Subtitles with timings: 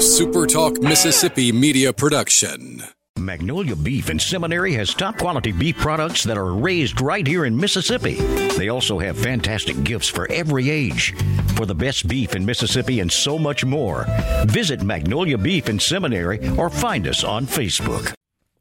[0.00, 2.82] a SuperTalk Mississippi media production.
[3.18, 7.54] Magnolia Beef and Seminary has top quality beef products that are raised right here in
[7.54, 8.14] Mississippi.
[8.56, 11.14] They also have fantastic gifts for every age.
[11.54, 14.06] For the best beef in Mississippi and so much more,
[14.46, 18.14] visit Magnolia Beef and Seminary or find us on Facebook.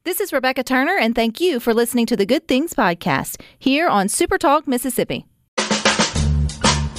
[0.04, 3.88] This is Rebecca Turner, and thank you for listening to the Good Things Podcast here
[3.88, 5.29] on SuperTalk Mississippi.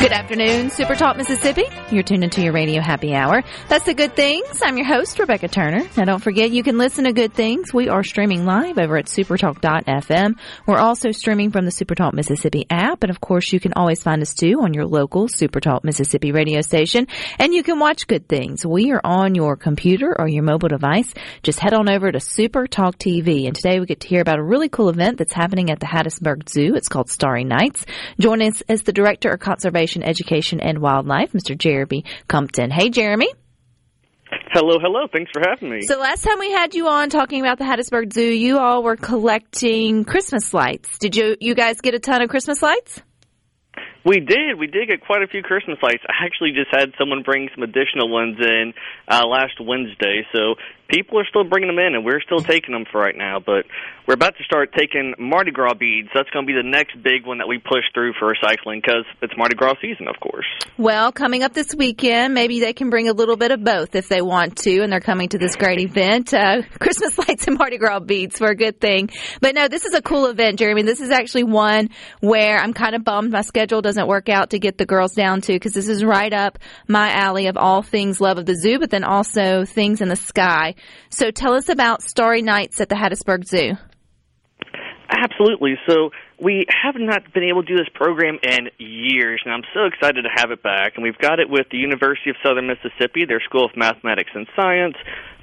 [0.00, 1.64] Good afternoon, Super Talk Mississippi.
[1.90, 3.42] You're tuned into your radio happy hour.
[3.68, 4.62] That's the good things.
[4.62, 5.82] I'm your host, Rebecca Turner.
[5.96, 7.74] Now don't forget you can listen to good things.
[7.74, 10.38] We are streaming live over at supertalk.fm.
[10.68, 13.02] We're also streaming from the Supertalk Mississippi app.
[13.02, 16.60] And of course, you can always find us too on your local Supertalk Mississippi radio
[16.60, 17.08] station.
[17.40, 18.64] And you can watch good things.
[18.64, 21.12] We are on your computer or your mobile device.
[21.42, 23.48] Just head on over to Supertalk TV.
[23.48, 25.86] And today we get to hear about a really cool event that's happening at the
[25.86, 26.76] Hattiesburg Zoo.
[26.76, 27.84] It's called Starry Nights.
[28.20, 31.56] Join us as the Director of Conservation Education and Wildlife, Mr.
[31.56, 32.70] Jeremy Cumpton.
[32.70, 33.32] Hey, Jeremy.
[34.50, 35.06] Hello, hello.
[35.12, 35.82] Thanks for having me.
[35.82, 38.96] So last time we had you on talking about the Hattiesburg Zoo, you all were
[38.96, 40.98] collecting Christmas lights.
[40.98, 43.02] Did you you guys get a ton of Christmas lights?
[44.08, 44.58] we did.
[44.58, 46.02] We did get quite a few Christmas lights.
[46.08, 48.72] I actually just had someone bring some additional ones in
[49.06, 50.26] uh, last Wednesday.
[50.32, 50.54] So
[50.88, 53.38] people are still bringing them in, and we're still taking them for right now.
[53.38, 53.66] But
[54.06, 56.08] we're about to start taking Mardi Gras beads.
[56.14, 59.04] That's going to be the next big one that we push through for recycling because
[59.20, 60.46] it's Mardi Gras season, of course.
[60.78, 64.08] Well, coming up this weekend, maybe they can bring a little bit of both if
[64.08, 66.32] they want to, and they're coming to this great event.
[66.32, 69.10] Uh, Christmas lights and Mardi Gras beads for a good thing.
[69.40, 70.82] But no, this is a cool event, Jeremy.
[70.82, 71.90] This is actually one
[72.20, 75.42] where I'm kind of bummed my schedule doesn't work out to get the girls down
[75.42, 78.78] to because this is right up my alley of all things love of the zoo,
[78.78, 80.74] but then also things in the sky.
[81.10, 83.72] So tell us about Starry Nights at the Hattiesburg Zoo.
[85.10, 85.76] Absolutely.
[85.88, 89.86] So we have not been able to do this program in years, and I'm so
[89.86, 90.92] excited to have it back.
[90.96, 94.46] And we've got it with the University of Southern Mississippi, their School of Mathematics and
[94.54, 94.96] Science.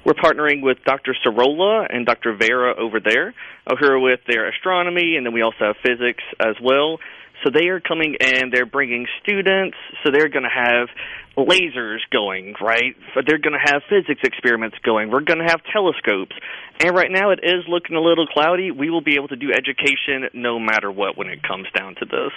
[0.04, 1.16] We're partnering with Dr.
[1.24, 2.36] Sorolla and Dr.
[2.36, 3.34] Vera over there,
[3.68, 6.98] who are with their astronomy, and then we also have physics as well.
[7.42, 10.88] So they are coming and they're bringing students, so they're going to have
[11.36, 12.96] lasers going, right?
[13.14, 15.10] They're going to have physics experiments going.
[15.10, 16.34] We're going to have telescopes.
[16.80, 18.70] And right now it is looking a little cloudy.
[18.70, 22.04] We will be able to do education no matter what when it comes down to
[22.04, 22.32] this.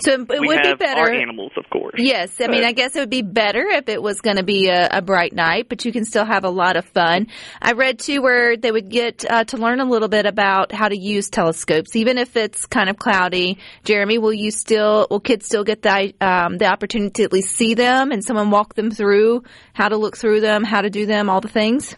[0.00, 1.00] So it we would be better.
[1.00, 1.94] our animals, of course.
[1.98, 4.68] Yes, I mean, I guess it would be better if it was going to be
[4.68, 7.26] a, a bright night, but you can still have a lot of fun.
[7.60, 10.88] I read too where they would get uh, to learn a little bit about how
[10.88, 13.58] to use telescopes, even if it's kind of cloudy.
[13.82, 17.56] Jeremy, will you still, will kids still get the um, the opportunity to at least
[17.56, 19.42] see them and someone walk them through
[19.74, 21.96] how to look through them, how to do them, all the things?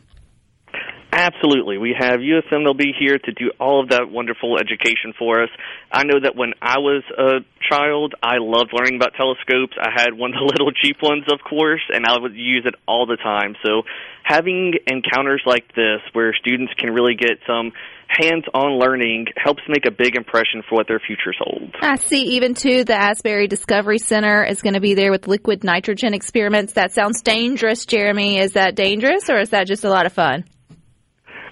[1.14, 1.78] Absolutely.
[1.78, 2.64] We have USM.
[2.64, 5.48] They'll be here to do all of that wonderful education for us.
[5.92, 9.78] I know that when I was a child, I loved learning about telescopes.
[9.80, 12.75] I had one of the little cheap ones, of course, and I would use it
[12.88, 13.54] all the time.
[13.64, 13.82] So
[14.25, 17.70] having encounters like this where students can really get some
[18.08, 21.75] hands-on learning helps make a big impression for what their futures hold.
[21.81, 25.62] I see even too the Asbury Discovery Center is going to be there with liquid
[25.62, 26.72] nitrogen experiments.
[26.72, 28.38] That sounds dangerous, Jeremy.
[28.38, 30.44] Is that dangerous or is that just a lot of fun?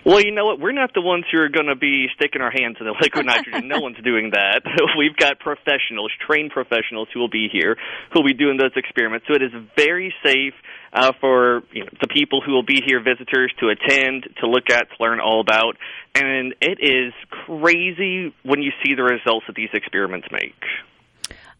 [0.04, 0.58] Well, you know what?
[0.58, 3.26] We're not the ones who are going to be sticking our hands in the liquid
[3.26, 3.68] nitrogen.
[3.68, 4.62] no one's doing that.
[4.98, 7.76] We've got professionals, trained professionals, who will be here,
[8.12, 9.26] who will be doing those experiments.
[9.28, 10.54] So it is very safe
[10.92, 14.70] uh, for you know, the people who will be here, visitors, to attend, to look
[14.70, 15.76] at, to learn all about.
[16.14, 17.14] And it is
[17.46, 20.58] crazy when you see the results that these experiments make.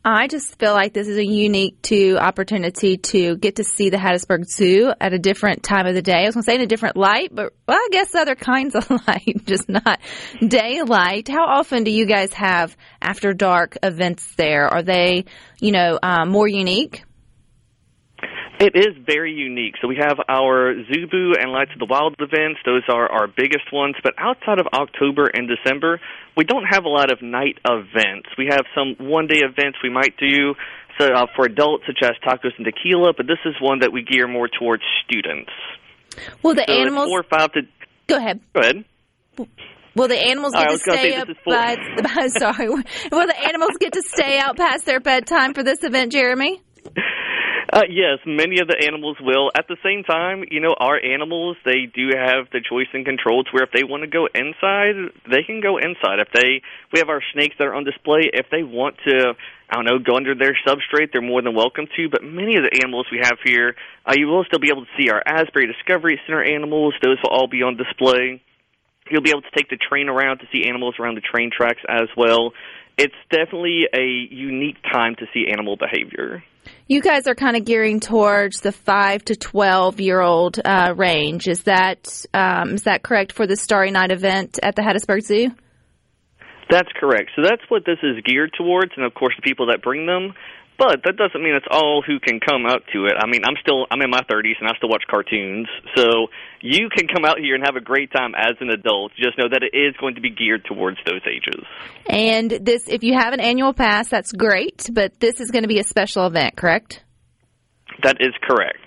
[0.05, 3.99] I just feel like this is a unique to opportunity to get to see the
[3.99, 6.25] Hattiesburg Zoo at a different time of the day.
[6.25, 8.75] I was going to say in a different light, but well, I guess other kinds
[8.75, 10.01] of light, just not
[10.47, 11.29] daylight.
[11.29, 14.67] How often do you guys have after dark events there?
[14.67, 15.27] Are they,
[15.61, 17.05] you know, um, more unique?
[18.63, 19.75] It is very unique.
[19.83, 22.61] So we have our Zoo Boo and Lights of the Wild events.
[22.65, 23.97] Those are our biggest ones.
[24.05, 26.01] But outside of October and December,
[26.37, 28.29] we don't have a lot of night events.
[28.39, 30.55] We have some one-day events we might do
[30.97, 33.15] so, uh, for adults, such as tacos and tequila.
[33.17, 35.51] But this is one that we gear more towards students.
[36.43, 37.09] Well, the So animals.
[37.09, 37.63] four or five to.
[38.07, 38.41] Go ahead.
[38.55, 38.85] Go ahead.
[39.97, 41.77] Will the animals get to gonna stay up for- by?
[42.29, 42.69] Sorry.
[42.69, 46.63] Will the animals get to stay out past their bedtime for this event, Jeremy?
[47.73, 49.51] Uh, yes, many of the animals will.
[49.57, 53.45] At the same time, you know, our animals, they do have the choice and control
[53.45, 54.93] to where if they want to go inside,
[55.25, 56.21] they can go inside.
[56.21, 56.61] If they,
[56.93, 58.29] we have our snakes that are on display.
[58.29, 59.33] If they want to,
[59.71, 62.11] I don't know, go under their substrate, they're more than welcome to.
[62.11, 63.75] But many of the animals we have here,
[64.05, 66.93] uh, you will still be able to see our Asbury Discovery Center animals.
[67.01, 68.43] Those will all be on display.
[69.09, 71.81] You'll be able to take the train around to see animals around the train tracks
[71.89, 72.53] as well.
[73.03, 76.45] It's definitely a unique time to see animal behavior.
[76.87, 81.49] You guys are kind of gearing towards the five to twelve year old uh, range.
[81.49, 85.51] Is that um, is that correct for the Starry Night event at the Hattiesburg Zoo?
[86.71, 87.31] That's correct.
[87.35, 90.35] So that's what this is geared towards, and of course the people that bring them.
[90.79, 93.15] But that doesn't mean it's all who can come out to it.
[93.17, 95.69] I mean, I'm still I'm in my 30s and I still watch cartoons.
[95.97, 96.29] So
[96.61, 99.13] you can come out here and have a great time as an adult.
[99.17, 101.65] Just know that it is going to be geared towards those ages.
[102.09, 104.89] And this, if you have an annual pass, that's great.
[104.93, 107.05] But this is going to be a special event, correct?
[108.03, 108.79] That is correct.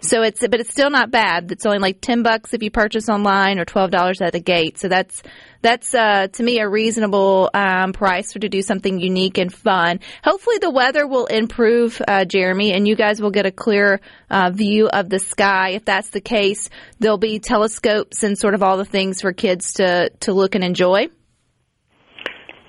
[0.00, 1.50] So it's, but it's still not bad.
[1.50, 4.78] It's only like ten bucks if you purchase online, or twelve dollars at the gate.
[4.78, 5.22] So that's
[5.60, 10.00] that's uh, to me a reasonable um, price for to do something unique and fun.
[10.22, 14.00] Hopefully, the weather will improve, uh, Jeremy, and you guys will get a clear
[14.30, 15.70] uh, view of the sky.
[15.70, 16.70] If that's the case,
[17.00, 20.62] there'll be telescopes and sort of all the things for kids to to look and
[20.62, 21.08] enjoy.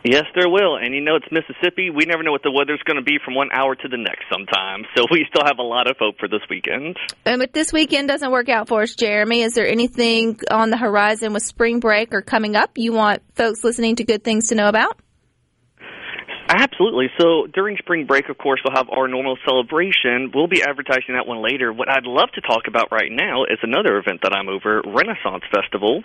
[0.03, 0.77] Yes, there will.
[0.77, 1.89] And you know, it's Mississippi.
[1.89, 4.23] We never know what the weather's going to be from one hour to the next
[4.31, 4.85] sometimes.
[4.95, 6.97] So we still have a lot of hope for this weekend.
[7.25, 10.77] And if this weekend doesn't work out for us, Jeremy, is there anything on the
[10.77, 14.55] horizon with spring break or coming up you want folks listening to good things to
[14.55, 14.99] know about?
[16.49, 17.09] Absolutely.
[17.19, 20.31] So during spring break, of course, we'll have our normal celebration.
[20.33, 21.71] We'll be advertising that one later.
[21.71, 25.43] What I'd love to talk about right now is another event that I'm over, Renaissance
[25.53, 26.01] Festival.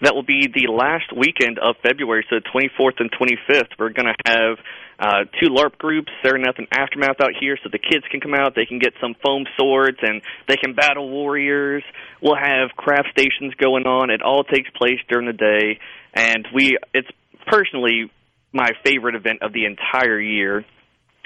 [0.00, 3.74] That will be the last weekend of February, so 24th and 25th.
[3.76, 4.58] We're going to have
[5.00, 8.54] uh, two LARP groups, Serenath and Aftermath, out here, so the kids can come out.
[8.54, 11.82] They can get some foam swords and they can battle warriors.
[12.22, 14.10] We'll have craft stations going on.
[14.10, 15.80] It all takes place during the day,
[16.14, 17.08] and we it's
[17.48, 18.12] personally
[18.52, 20.64] my favorite event of the entire year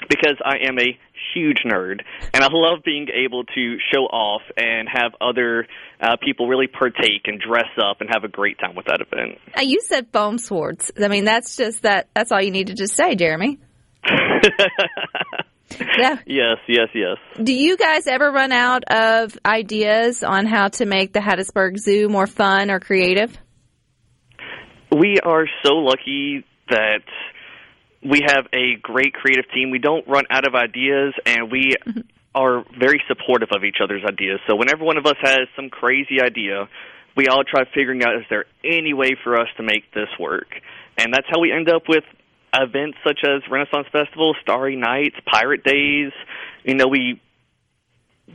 [0.09, 0.97] because I am a
[1.33, 2.01] huge nerd
[2.33, 5.67] and I love being able to show off and have other
[6.01, 9.39] uh, people really partake and dress up and have a great time with that event.
[9.57, 10.91] Uh, you said foam swords.
[11.01, 12.09] I mean, that's just that.
[12.13, 13.59] That's all you need to just say, Jeremy.
[15.97, 16.17] yeah.
[16.25, 17.17] Yes, yes, yes.
[17.41, 22.09] Do you guys ever run out of ideas on how to make the Hattiesburg Zoo
[22.09, 23.37] more fun or creative?
[24.91, 27.05] We are so lucky that
[28.03, 29.69] we have a great creative team.
[29.71, 32.01] We don't run out of ideas, and we mm-hmm.
[32.35, 34.39] are very supportive of each other's ideas.
[34.47, 36.67] So whenever one of us has some crazy idea,
[37.15, 40.47] we all try figuring out is there any way for us to make this work,
[40.97, 42.03] and that's how we end up with
[42.55, 46.11] events such as Renaissance Festival, Starry Nights, Pirate Days.
[46.63, 47.21] You know, we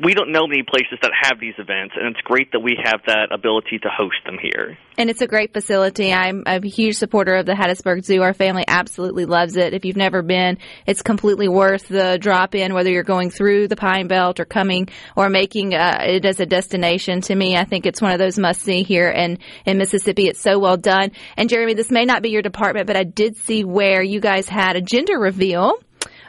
[0.04, 3.00] we don't know many places that have these events, and it's great that we have
[3.06, 4.78] that ability to host them here.
[4.98, 6.12] And it's a great facility.
[6.12, 8.22] I'm a huge supporter of the Hattiesburg Zoo.
[8.22, 9.72] Our family absolutely loves it.
[9.72, 13.76] If you've never been, it's completely worth the drop in, whether you're going through the
[13.76, 17.22] Pine Belt or coming or making uh, it as a destination.
[17.22, 20.28] To me, I think it's one of those must see here in, in Mississippi.
[20.28, 21.12] It's so well done.
[21.36, 24.48] And Jeremy, this may not be your department, but I did see where you guys
[24.48, 25.78] had a gender reveal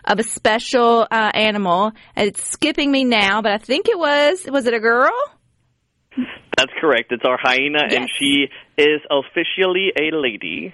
[0.10, 1.94] of a special uh, animal.
[2.18, 5.14] It's skipping me now, but I think it was was it a girl?
[6.58, 7.12] That's correct.
[7.12, 7.94] It's our hyena, yes.
[7.94, 8.48] and she
[8.78, 10.74] is officially a lady.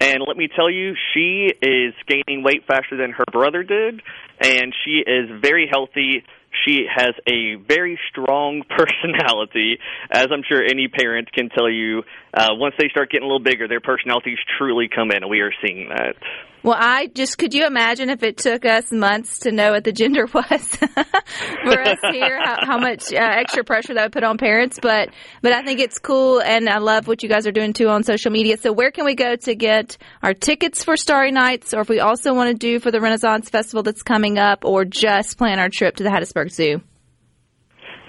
[0.00, 4.02] And let me tell you, she is gaining weight faster than her brother did,
[4.40, 6.24] and she is very healthy.
[6.66, 9.78] She has a very strong personality,
[10.10, 12.02] as I'm sure any parent can tell you.
[12.34, 15.40] Uh, once they start getting a little bigger, their personalities truly come in, and we
[15.40, 16.16] are seeing that.
[16.62, 19.92] Well, I just could you imagine if it took us months to know what the
[19.92, 24.38] gender was for us here, how, how much uh, extra pressure that would put on
[24.38, 24.78] parents.
[24.80, 27.88] But but I think it's cool, and I love what you guys are doing too
[27.88, 28.56] on social media.
[28.58, 31.98] So where can we go to get our tickets for Starry Nights, or if we
[31.98, 35.68] also want to do for the Renaissance Festival that's coming up, or just plan our
[35.68, 36.80] trip to the Hattiesburg Zoo?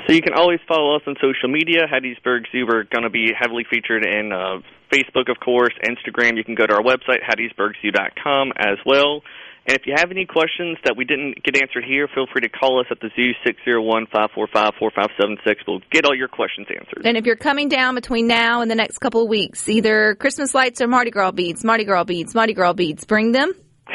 [0.08, 1.88] So you can always follow us on social media.
[1.88, 4.60] Hattiesburg Zoo, we're going to be heavily featured in uh,
[4.92, 6.36] Facebook, of course, Instagram.
[6.36, 9.22] You can go to our website, hattiesburgzoo.com as well.
[9.66, 12.50] And if you have any questions that we didn't get answered here, feel free to
[12.50, 15.56] call us at the zoo, 601-545-4576.
[15.66, 17.06] We'll get all your questions answered.
[17.06, 20.54] And if you're coming down between now and the next couple of weeks, either Christmas
[20.54, 23.54] lights or Mardi Gras beads, Mardi Gras beads, Mardi Gras beads, bring them.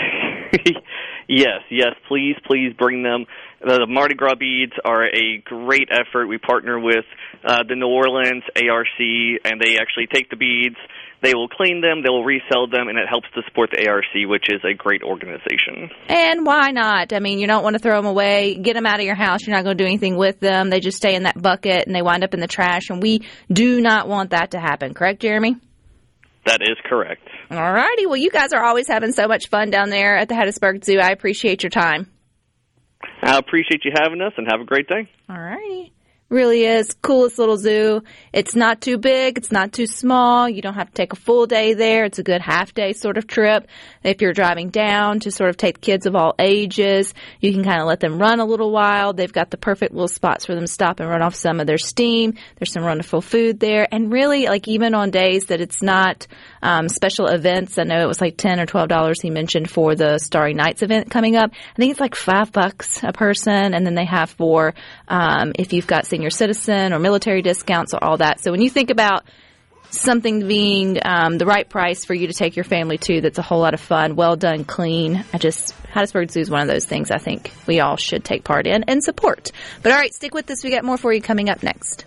[1.29, 3.27] yes, yes, please, please bring them.
[3.61, 6.27] The Mardi Gras beads are a great effort.
[6.27, 7.05] We partner with
[7.45, 8.87] uh, the New Orleans ARC,
[9.45, 10.77] and they actually take the beads.
[11.21, 14.05] They will clean them, they will resell them, and it helps to support the ARC,
[14.15, 15.91] which is a great organization.
[16.09, 17.13] And why not?
[17.13, 18.55] I mean, you don't want to throw them away.
[18.55, 19.45] Get them out of your house.
[19.45, 20.71] You're not going to do anything with them.
[20.71, 22.91] They just stay in that bucket and they wind up in the trash.
[22.91, 24.95] And we do not want that to happen.
[24.95, 25.57] Correct, Jeremy?
[26.47, 27.23] That is correct.
[27.51, 28.07] All righty.
[28.07, 31.01] Well, you guys are always having so much fun down there at the Hattiesburg Zoo.
[31.01, 32.09] I appreciate your time.
[33.23, 35.09] I appreciate you having us, and have a great day.
[35.29, 35.93] All righty.
[36.31, 38.03] Really is coolest little zoo.
[38.35, 39.39] It's not too big.
[39.39, 40.47] It's not too small.
[40.47, 42.05] You don't have to take a full day there.
[42.05, 43.67] It's a good half day sort of trip.
[44.05, 47.81] If you're driving down to sort of take kids of all ages, you can kind
[47.81, 49.15] of let them run a little while.
[49.15, 51.67] They've got the perfect little spots for them to stop and run off some of
[51.67, 52.35] their steam.
[52.59, 53.89] There's some wonderful food there.
[53.91, 56.27] And really, like even on days that it's not
[56.61, 60.19] um, special events, I know it was like 10 or $12 he mentioned for the
[60.19, 61.53] Starry Nights event coming up.
[61.53, 63.73] I think it's like five bucks a person.
[63.73, 64.75] And then they have for,
[65.09, 68.41] um, if you've got senior citizen or military discounts or all that.
[68.41, 69.25] So when you think about
[69.91, 73.43] something being um, the right price for you to take your family to that's a
[73.43, 75.25] whole lot of fun, well done, clean.
[75.33, 78.43] I just, Hattiesburg Zoo is one of those things I think we all should take
[78.43, 79.53] part in and support.
[79.81, 80.65] But all right, stick with us.
[80.65, 82.05] We got more for you coming up next.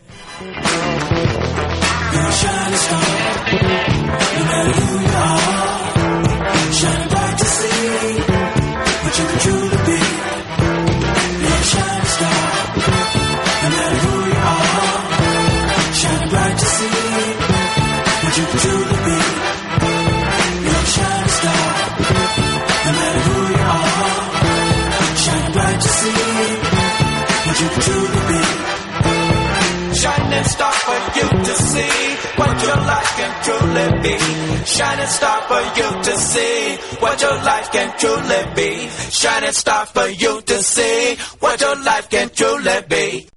[30.31, 34.65] Shining star for you to see what your life can truly be.
[34.65, 38.87] Shining star for you to see what your life can truly be.
[39.11, 43.27] Shining star for you to see what your life can truly be.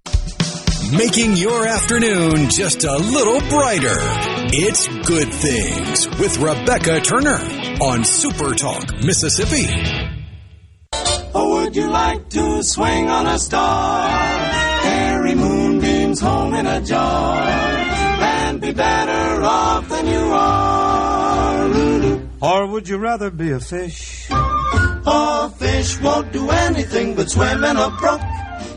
[0.96, 3.98] Making your afternoon just a little brighter.
[4.54, 7.40] It's Good Things with Rebecca Turner
[7.82, 9.66] on Super Talk, Mississippi.
[11.34, 15.03] Or would you like to swing on a star?
[16.14, 21.70] Carry home in a jar and be better off than you are.
[22.40, 24.28] Or would you rather be a fish?
[24.30, 28.20] A fish won't do anything but swim in a brook.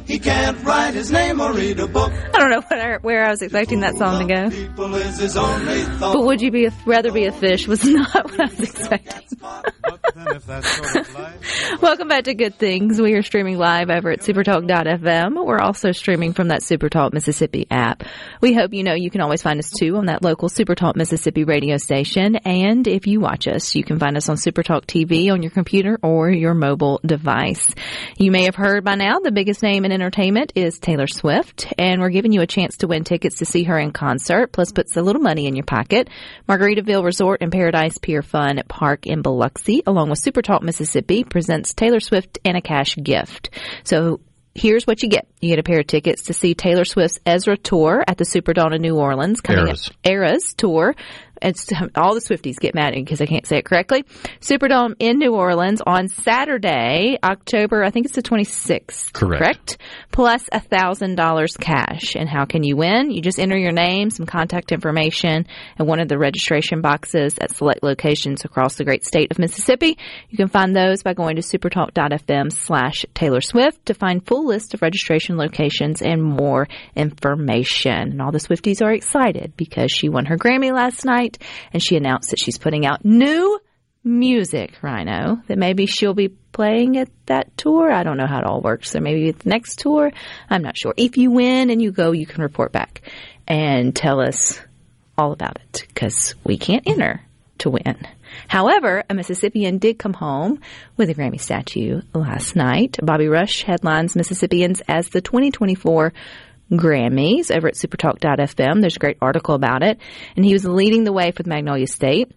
[0.07, 2.13] He can't write his name or read a book.
[2.13, 4.95] I don't know where, where I was expecting that song to go.
[4.95, 5.83] Is his only.
[5.99, 9.37] But would you be a, rather be a fish was not what I was expecting.
[9.41, 13.01] But then if that's sort of life, Welcome back to Good Things.
[13.01, 15.45] We are streaming live over at supertalk.fm.
[15.45, 18.03] We're also streaming from that Supertalk Mississippi app.
[18.39, 21.43] We hope you know you can always find us too on that local Supertalk Mississippi
[21.43, 22.37] radio station.
[22.37, 25.99] And if you watch us, you can find us on Supertalk TV on your computer
[26.01, 27.67] or your mobile device.
[28.17, 31.99] You may have heard by now the biggest name in entertainment is Taylor Swift, and
[31.99, 34.95] we're giving you a chance to win tickets to see her in concert, plus puts
[34.95, 36.07] a little money in your pocket.
[36.47, 41.99] Margaritaville Resort and Paradise Pier Fun Park in Biloxi, along with Supertalk Mississippi, presents Taylor
[41.99, 43.49] Swift and a cash gift.
[43.85, 44.19] So
[44.53, 45.27] here's what you get.
[45.41, 48.75] You get a pair of tickets to see Taylor Swift's Ezra tour at the Superdome
[48.75, 49.87] in New Orleans coming Eras.
[49.87, 49.95] up.
[50.03, 50.95] Eras tour.
[51.41, 54.03] It's all the Swifties get mad at me because I can't say it correctly.
[54.39, 59.13] Superdome in New Orleans on Saturday, October, I think it's the 26th.
[59.13, 59.41] Correct.
[59.41, 59.77] Correct?
[60.11, 62.15] Plus a thousand dollars cash.
[62.15, 63.11] And how can you win?
[63.11, 65.45] You just enter your name, some contact information,
[65.77, 69.97] and one of the registration boxes at select locations across the great state of Mississippi.
[70.29, 74.73] You can find those by going to supertalk.fm slash Taylor Swift to find full list
[74.73, 78.11] of registration locations and more information.
[78.11, 81.26] And all the Swifties are excited because she won her Grammy last night
[81.73, 83.59] and she announced that she's putting out new
[84.03, 87.91] music, Rhino, that maybe she'll be playing at that tour.
[87.91, 88.91] I don't know how it all works.
[88.91, 90.11] So maybe it's the next tour.
[90.49, 90.93] I'm not sure.
[90.97, 93.01] If you win and you go, you can report back
[93.47, 94.59] and tell us
[95.17, 97.21] all about it because we can't enter
[97.59, 97.97] to win.
[98.47, 100.59] However, a Mississippian did come home
[100.95, 102.97] with a Grammy statue last night.
[103.01, 106.13] Bobby Rush headlines Mississippians as the 2024
[106.71, 108.81] Grammys over at supertalk.fm.
[108.81, 109.99] There's a great article about it.
[110.35, 112.31] And he was leading the way for the Magnolia State,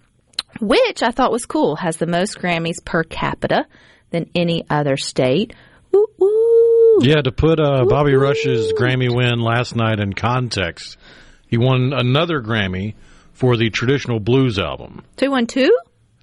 [0.61, 3.67] which I thought was cool, has the most Grammys per capita
[4.11, 5.55] than any other state.
[5.93, 6.99] Woo, woo.
[7.03, 10.97] Yeah, to put uh, Bobby Rush's Grammy win last night in context,
[11.47, 12.95] he won another Grammy
[13.33, 15.05] for the traditional blues album.
[15.17, 15.71] 212?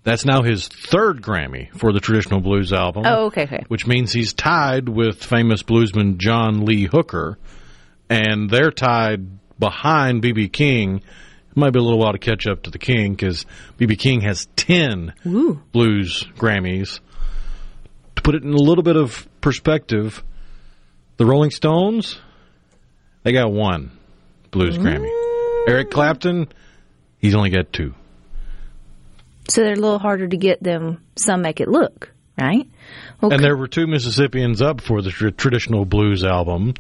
[0.04, 3.04] That's now his third Grammy for the traditional blues album.
[3.06, 3.64] Oh, okay, okay.
[3.68, 7.38] Which means he's tied with famous bluesman John Lee Hooker,
[8.10, 9.28] and they're tied
[9.60, 10.50] behind B.B.
[10.50, 10.98] King.
[10.98, 13.46] It might be a little while to catch up to the King because
[13.78, 13.96] B.B.
[13.96, 15.14] King has 10
[15.72, 17.00] blues Grammys.
[18.16, 20.24] To put it in a little bit of perspective,
[21.18, 22.20] The Rolling Stones,
[23.24, 23.92] they got one
[24.52, 24.84] blues mm.
[24.84, 25.68] Grammy.
[25.68, 26.48] Eric Clapton,
[27.20, 27.94] he's only got two.
[29.50, 32.68] So they're a little harder to get than some make it look, right?
[33.22, 36.74] Well, And there were two Mississippians up for the tr- traditional blues album.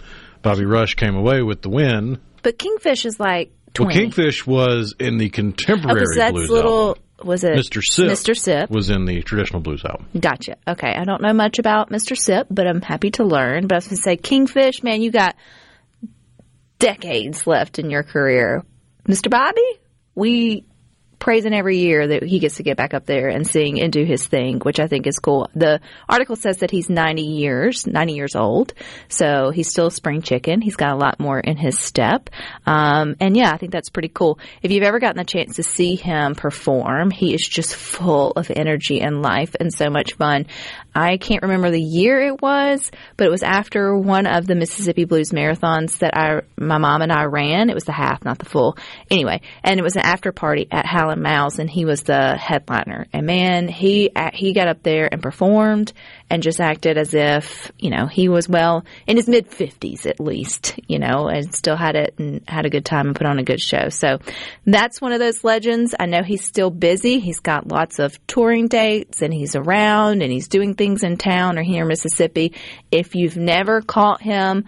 [0.47, 2.19] Bobby Rush came away with the win.
[2.43, 6.87] but Kingfish is like Well, Kingfish was in the contemporary that's blues little.
[6.89, 7.03] album.
[7.23, 7.81] Was it Mr.
[7.83, 8.37] Sipp, Mr.
[8.37, 8.69] Sipp.
[8.69, 10.05] was in the traditional blues album.
[10.19, 10.55] Gotcha.
[10.67, 10.93] Okay.
[10.95, 12.15] I don't know much about Mr.
[12.15, 13.65] Sipp, but I'm happy to learn.
[13.65, 15.35] But I was going to say, Kingfish, man, you got
[16.79, 18.63] decades left in your career.
[19.07, 19.31] Mr.
[19.31, 19.65] Bobby,
[20.13, 20.66] we
[21.19, 23.91] praise him every year that he gets to get back up there and sing and
[23.91, 25.49] do his thing, which I think is cool.
[25.55, 28.73] The article says that he's 90 years, 90 years old.
[29.09, 30.61] So he's still a spring chicken.
[30.61, 32.29] He's got a lot more in his step.
[32.65, 34.39] Um, and yeah, I think that's pretty cool.
[34.61, 38.51] If you've ever gotten the chance to see him perform, he is just full of
[38.55, 40.45] energy and life and so much fun.
[40.93, 45.05] I can't remember the year it was, but it was after one of the Mississippi
[45.05, 47.69] Blues marathons that I, my mom and I ran.
[47.69, 48.77] It was the half, not the full.
[49.11, 52.35] Anyway, and it was an after party at Hal and Mal's, and he was the
[52.37, 53.07] headliner.
[53.13, 55.93] And man, he he got up there and performed
[56.29, 60.19] and just acted as if you know he was well in his mid fifties at
[60.19, 63.39] least, you know, and still had it and had a good time and put on
[63.39, 63.89] a good show.
[63.89, 64.19] So
[64.65, 65.95] that's one of those legends.
[65.97, 67.19] I know he's still busy.
[67.19, 71.57] He's got lots of touring dates and he's around and he's doing things in town
[71.57, 72.53] or here in Mississippi.
[72.91, 74.65] If you've never caught him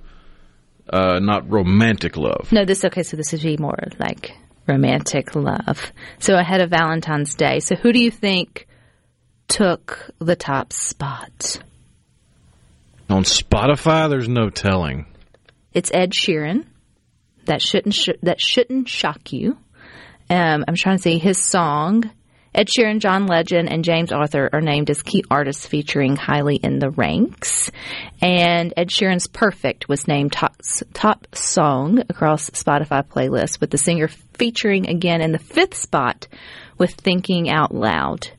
[0.89, 2.51] uh, not romantic love.
[2.51, 3.03] No, this okay.
[3.03, 5.91] So this would be more like romantic love.
[6.19, 7.59] So ahead of Valentine's Day.
[7.59, 8.67] So who do you think
[9.47, 11.59] took the top spot?
[13.09, 15.05] On Spotify, there's no telling.
[15.73, 16.65] It's Ed Sheeran.
[17.45, 19.57] That shouldn't sh- that shouldn't shock you.
[20.29, 22.09] Um, I'm trying to see his song.
[22.53, 26.79] Ed Sheeran, John Legend, and James Arthur are named as key artists featuring highly in
[26.79, 27.69] the ranks.
[28.19, 30.55] And Ed Sheeran's Perfect was named top,
[30.93, 36.27] top song across Spotify playlists, with the singer featuring again in the fifth spot
[36.77, 38.29] with Thinking Out Loud.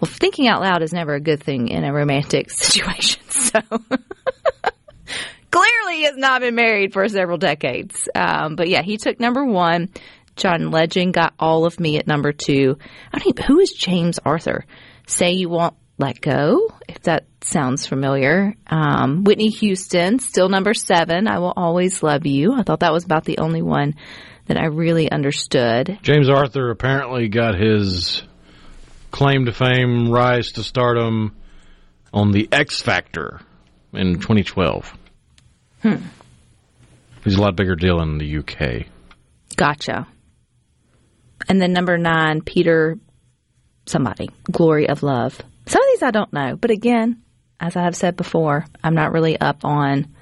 [0.00, 3.22] Well, thinking out loud is never a good thing in a romantic situation.
[3.28, 3.60] So
[5.50, 8.08] clearly has not been married for several decades.
[8.14, 9.88] Um, but yeah, he took number one.
[10.36, 12.78] John Legend got all of me at number two.
[13.12, 14.64] I don't who is James Arthur?
[15.06, 18.54] Say you won't let go, if that sounds familiar.
[18.66, 21.26] Um, Whitney Houston, still number seven.
[21.26, 22.52] I will always love you.
[22.52, 23.94] I thought that was about the only one
[24.46, 25.98] that I really understood.
[26.02, 28.22] James Arthur apparently got his
[29.10, 31.34] claim to fame, rise to stardom
[32.12, 33.40] on the X Factor
[33.92, 34.92] in 2012.
[35.82, 35.96] Hmm.
[37.24, 38.86] He's a lot bigger deal in the UK.
[39.56, 40.06] Gotcha.
[41.48, 42.98] And then number nine, Peter
[43.86, 45.40] somebody, Glory of Love.
[45.66, 47.22] Some of these I don't know, but again,
[47.58, 50.14] as I have said before, I'm not really up on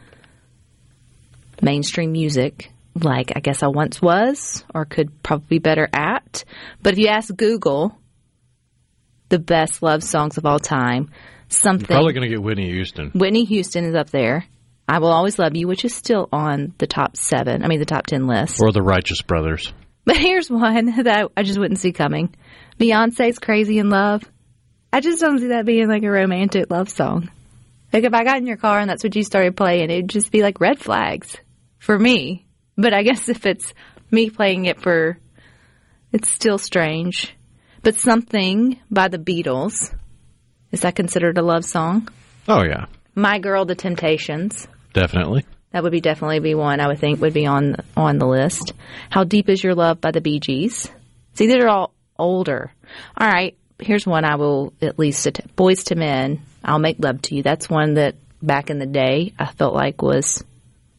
[1.62, 6.44] mainstream music like I guess I once was or could probably be better at.
[6.82, 7.98] But if you ask Google
[9.30, 11.10] the best love songs of all time,
[11.48, 13.10] something Probably going to get Whitney Houston.
[13.10, 14.44] Whitney Houston is up there.
[14.86, 17.86] I Will Always Love You, which is still on the top seven, I mean the
[17.86, 18.60] top ten list.
[18.62, 19.72] Or the Righteous Brothers.
[20.04, 22.34] But here's one that I just wouldn't see coming.
[22.78, 24.22] Beyonce's Crazy in Love.
[24.92, 27.30] I just don't see that being like a romantic love song.
[27.92, 30.30] Like if I got in your car and that's what you started playing, it'd just
[30.30, 31.36] be like red flags
[31.78, 32.44] for me.
[32.76, 33.72] But I guess if it's
[34.10, 35.18] me playing it for,
[36.12, 37.34] it's still strange.
[37.82, 39.94] But something by the Beatles.
[40.72, 42.08] Is that considered a love song?
[42.48, 44.66] Oh yeah, My Girl, The Temptations.
[44.92, 45.44] definitely.
[45.74, 48.74] That would be definitely be one I would think would be on on the list.
[49.10, 50.88] How Deep Is Your Love by the Bee Gees.
[51.34, 52.72] See, these are all older.
[53.18, 56.42] All right, here's one I will at least att- Boyz II Men.
[56.64, 57.42] I'll make love to you.
[57.42, 60.44] That's one that back in the day I felt like was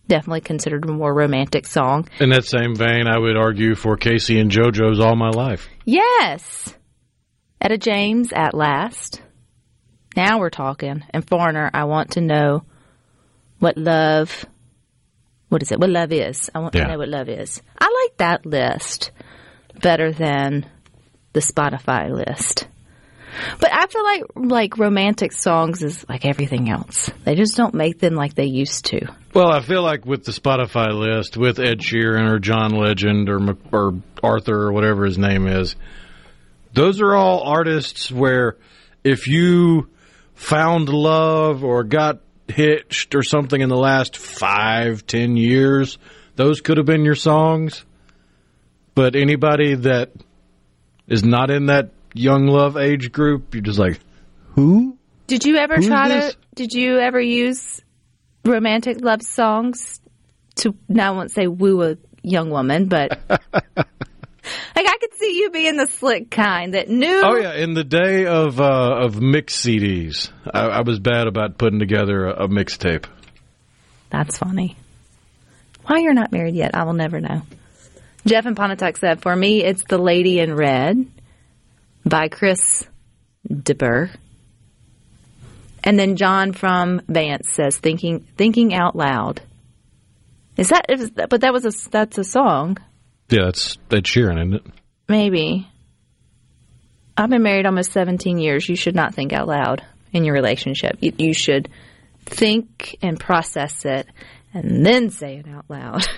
[0.09, 2.09] definitely considered a more romantic song.
[2.19, 6.75] In that same vein, I would argue for K-Ci and JoJo's "All My Life." Yes,
[7.61, 9.21] Etta James at last.
[10.17, 11.01] Now we're talking.
[11.11, 12.63] And Foreigner, I want to know
[13.59, 14.45] what love.
[15.55, 15.79] What is it?
[15.79, 16.49] What love is?
[16.53, 16.83] I want Yeah.
[16.83, 17.61] to know what love is.
[17.79, 19.11] I like that list
[19.81, 20.65] better than
[21.31, 22.67] the Spotify list.
[23.61, 27.09] But I feel like like romantic songs is like everything else.
[27.23, 29.07] They just don't make them like they used to.
[29.33, 33.55] Well, I feel like with the Spotify list, with Ed Sheeran or John Legend or
[33.71, 35.77] or Arthur or whatever his name is,
[36.73, 38.57] those are all artists where
[39.05, 39.87] if you
[40.33, 45.97] found love or got hitched or something in the last five, ten years,
[46.35, 47.85] those could have been your songs.
[48.93, 50.11] But anybody that
[51.07, 53.99] is not in that young love age group, you're just like,
[54.53, 54.97] who?
[55.27, 56.33] Did you ever Who's try this?
[56.33, 56.39] to?
[56.55, 57.81] Did you ever use
[58.45, 59.99] romantic love songs
[60.55, 60.75] to?
[60.87, 63.19] Now I won't say woo a young woman, but
[64.75, 67.21] like I could see you being the slick kind that knew.
[67.23, 71.57] Oh yeah, in the day of uh, of mix CDs, I, I was bad about
[71.57, 73.05] putting together a, a mixtape.
[74.09, 74.77] That's funny.
[75.85, 77.43] Why you're not married yet, I will never know.
[78.25, 81.05] Jeff and Pontotoc said, for me, it's The Lady in Red
[82.03, 82.87] by Chris
[83.47, 84.09] de Burgh.
[85.83, 89.43] And then John from Vance says, thinking, thinking out loud.
[90.57, 92.77] Is that, is, but that was a, that's a song.
[93.29, 94.65] Yeah, that's Ed Sheeran, isn't it?
[95.07, 95.67] Maybe.
[97.17, 98.67] I've been married almost 17 years.
[98.67, 100.97] You should not think out loud in your relationship.
[100.99, 101.69] You, you should
[102.25, 104.07] think and process it
[104.53, 106.05] and then say it out loud.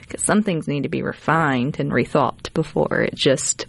[0.00, 3.66] Because some things need to be refined and rethought before it just.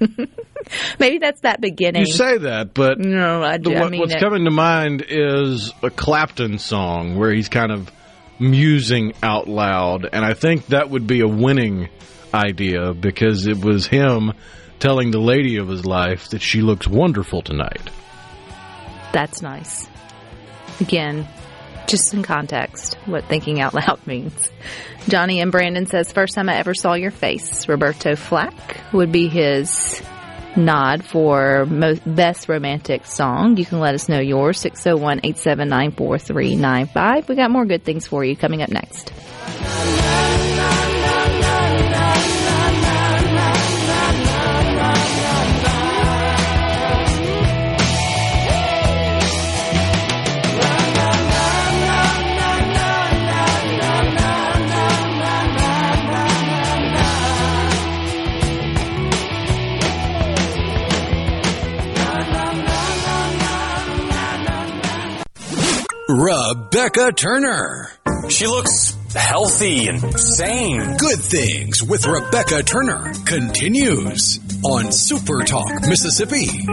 [0.98, 2.06] Maybe that's that beginning.
[2.06, 4.20] You say that, but no, I, do- I mean what's it.
[4.20, 7.90] coming to mind is a Clapton song where he's kind of
[8.40, 11.88] musing out loud, and I think that would be a winning
[12.32, 14.32] idea because it was him
[14.78, 17.90] telling the lady of his life that she looks wonderful tonight.
[19.12, 19.88] That's nice.
[20.80, 21.28] Again,
[21.86, 24.50] just some context what thinking out loud means.
[25.08, 27.68] Johnny and Brandon says, First time I ever saw your face.
[27.68, 30.00] Roberta Flack would be his
[30.56, 33.56] nod for most, best romantic song.
[33.56, 37.28] You can let us know yours, 601 879 4395.
[37.28, 39.12] We got more good things for you coming up next.
[66.10, 67.92] Rebecca Turner.
[68.28, 70.96] She looks healthy and sane.
[70.96, 76.66] Good Things with Rebecca Turner continues on Super Talk, Mississippi.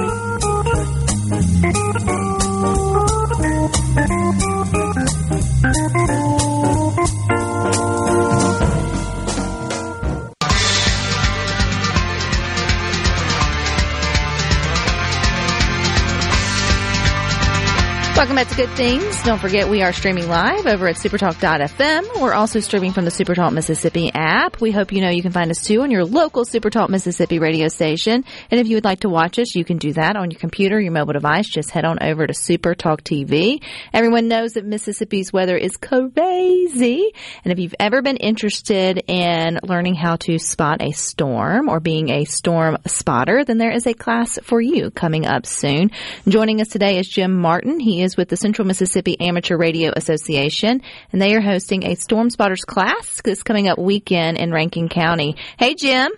[18.17, 19.21] Welcome back to Good Things.
[19.21, 22.19] Don't forget we are streaming live over at supertalk.fm.
[22.19, 24.59] We're also streaming from the Supertalk Mississippi app.
[24.59, 27.67] We hope you know you can find us too on your local Supertalk Mississippi radio
[27.67, 28.25] station.
[28.49, 30.81] And if you would like to watch us, you can do that on your computer,
[30.81, 31.47] your mobile device.
[31.47, 33.61] Just head on over to Supertalk TV.
[33.93, 37.13] Everyone knows that Mississippi's weather is crazy.
[37.45, 42.09] And if you've ever been interested in learning how to spot a storm or being
[42.09, 45.91] a storm spotter, then there is a class for you coming up soon.
[46.27, 47.79] Joining us today is Jim Martin.
[47.79, 50.81] He is with the Central Mississippi Amateur Radio Association,
[51.11, 55.35] and they are hosting a Storm Spotters class this coming up weekend in Rankin County.
[55.59, 56.13] Hey, Jim.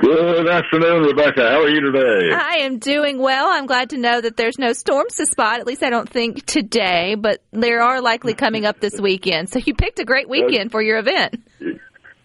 [0.00, 1.42] Good afternoon, Rebecca.
[1.42, 2.30] How are you today?
[2.34, 3.46] I am doing well.
[3.50, 5.60] I'm glad to know that there's no storms to spot.
[5.60, 9.50] At least I don't think today, but there are likely coming up this weekend.
[9.50, 11.46] So you picked a great weekend for your event.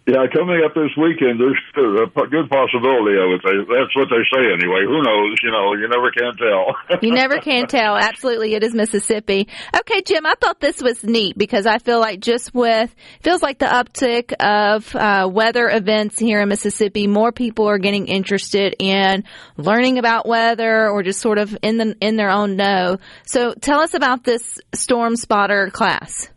[0.06, 3.42] Yeah, coming up this weekend, there's a good possibility of it.
[3.42, 4.84] They, that's what they say anyway.
[4.84, 5.38] Who knows?
[5.42, 6.76] You know, you never can tell.
[7.02, 7.96] You never can tell.
[7.96, 9.48] Absolutely, it is Mississippi.
[9.76, 13.60] Okay, Jim, I thought this was neat because I feel like just with feels like
[13.60, 19.24] the uptick of uh, weather events here in Mississippi, more people are getting interested in
[19.58, 23.00] learning about weather or just sort of in the in their own know.
[23.26, 26.30] So, tell us about this storm spotter class.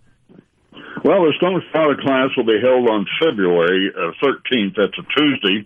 [1.07, 4.75] Well, the Storm Spotter class will be held on February uh, 13th.
[4.75, 5.63] That's a Tuesday,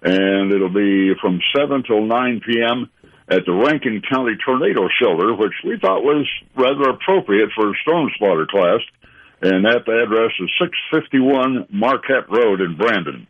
[0.00, 2.88] and it'll be from 7 till 9 p.m.
[3.28, 6.24] at the Rankin County Tornado Shelter, which we thought was
[6.56, 8.80] rather appropriate for a storm spotter class.
[9.42, 13.28] And that address is 651 Marquette Road in Brandon.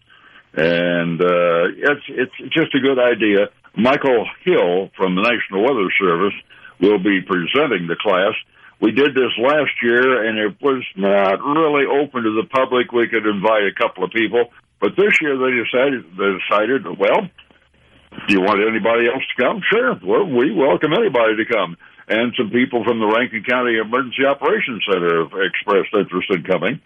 [0.55, 3.51] And uh, it's it's just a good idea.
[3.75, 6.38] Michael Hill from the National Weather Service
[6.79, 8.38] will be presenting the class.
[8.80, 12.92] We did this last year, and it was not really open to the public.
[12.92, 17.26] We could invite a couple of people, but this year they decided they decided, well,
[18.26, 19.60] do you want anybody else to come?
[19.68, 19.98] Sure.
[20.02, 21.76] Well, we welcome anybody to come.
[22.08, 26.80] And some people from the Rankin County Emergency Operations Center have expressed interest in coming.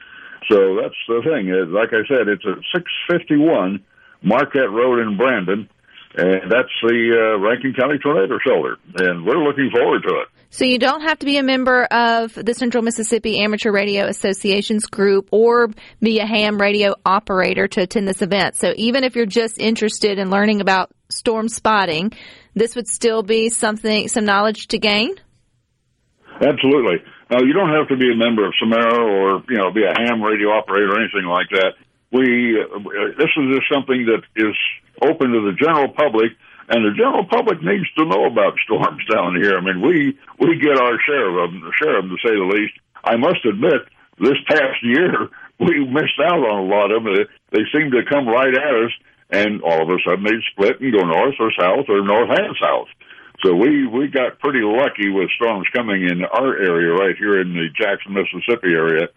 [0.50, 1.52] So that's the thing.
[1.52, 3.84] Uh, Like I said, it's at 651
[4.22, 5.68] Marquette Road in Brandon,
[6.16, 8.78] and that's the uh, Rankin County Tornado Shelter.
[8.98, 10.28] And we're looking forward to it.
[10.52, 14.84] So you don't have to be a member of the Central Mississippi Amateur Radio Association's
[14.84, 18.56] group or be a ham radio operator to attend this event.
[18.56, 22.12] So even if you're just interested in learning about storm spotting,
[22.54, 25.14] this would still be something, some knowledge to gain.
[26.34, 27.00] Absolutely.
[27.30, 29.94] Now, you don't have to be a member of CMARA or you know be a
[30.04, 31.80] ham radio operator or anything like that.
[32.12, 32.78] We uh,
[33.16, 34.54] this is just something that is
[35.00, 36.32] open to the general public,
[36.72, 39.58] and the general public needs to know about storms down here.
[39.58, 42.48] I mean, we we get our share of them, share of them to say the
[42.48, 42.72] least.
[43.04, 43.84] I must admit,
[44.16, 45.28] this past year
[45.60, 47.28] we missed out on a lot of them.
[47.52, 48.92] They, seem to come right at us,
[49.28, 52.56] and all of a sudden they split and go north or south or north and
[52.56, 52.88] south.
[53.44, 57.52] So we we got pretty lucky with storms coming in our area right here in
[57.52, 59.08] the Jackson, Mississippi area,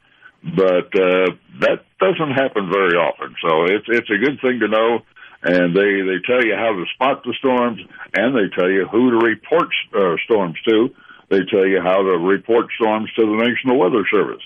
[0.44, 1.32] but uh,
[1.64, 3.36] that doesn't happen very often.
[3.40, 5.06] So it's it's a good thing to know,
[5.46, 7.80] and they they tell you how to spot the storms,
[8.14, 10.90] and they tell you who to report uh, storms to.
[11.30, 14.44] They tell you how to report storms to the National Weather Service.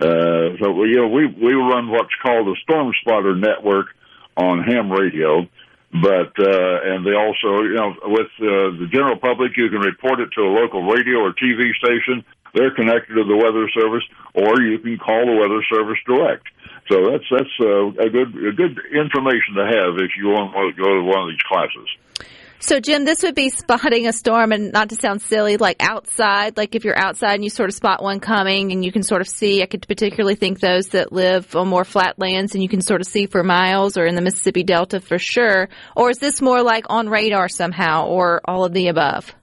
[0.00, 3.86] Uh, so we, you know we we run what's called the Storm Spotter Network
[4.36, 5.46] on ham radio
[5.92, 10.20] but uh, and they also you know with uh, the general public you can report
[10.20, 12.24] it to a local radio or TV station
[12.54, 16.48] they're connected to the weather service or you can call the weather service direct
[16.90, 20.82] so that's that's uh, a good a good information to have if you want to
[20.82, 21.88] go to one of these classes
[22.64, 26.56] So, Jim, this would be spotting a storm, and not to sound silly, like outside.
[26.56, 29.20] Like if you're outside and you sort of spot one coming, and you can sort
[29.20, 29.62] of see.
[29.62, 33.00] I could particularly think those that live on more flat lands, and you can sort
[33.00, 35.70] of see for miles, or in the Mississippi Delta for sure.
[35.96, 39.34] Or is this more like on radar somehow, or all of the above?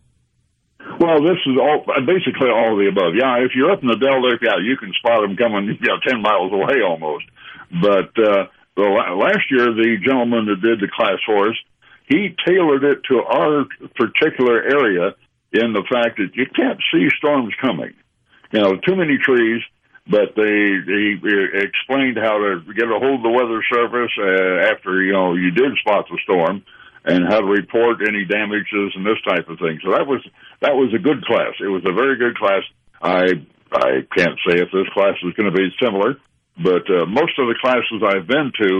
[0.97, 3.13] Well, this is all basically all of the above.
[3.13, 5.99] Yeah, if you're up in the Delta, yeah, you can spot them coming, you know,
[6.01, 7.25] ten miles away almost.
[7.69, 11.57] But uh, the last year, the gentleman that did the class us,
[12.07, 15.13] he tailored it to our particular area
[15.53, 17.93] in the fact that you can't see storms coming.
[18.51, 19.61] You know, too many trees.
[20.09, 21.21] But they he
[21.53, 25.51] explained how to get a hold of the weather service uh, after you know you
[25.51, 26.65] did spot the storm,
[27.05, 29.79] and how to report any damages and this type of thing.
[29.83, 30.21] So that was
[30.61, 31.55] that was a good class.
[31.59, 32.63] It was a very good class.
[33.01, 33.39] I
[33.71, 36.17] I can't say if this class is going to be similar,
[36.57, 38.71] but uh, most of the classes I've been to,